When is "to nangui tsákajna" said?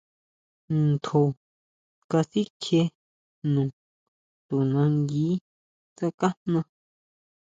4.47-6.59